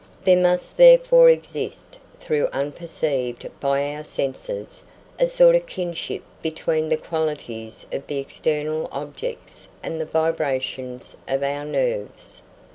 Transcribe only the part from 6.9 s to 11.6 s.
qualities of the external objects and the vibrations of